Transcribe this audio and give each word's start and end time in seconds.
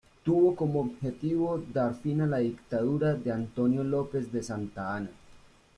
Tuvo 0.23 0.55
como 0.55 0.79
objetivo 0.79 1.63
dar 1.73 1.93
fin 1.93 2.21
a 2.21 2.25
la 2.25 2.39
dictadura 2.39 3.13
de 3.13 3.31
Antonio 3.31 3.83
López 3.83 4.31
de 4.31 4.41
Santa 4.41 4.95
Anna. 4.95 5.11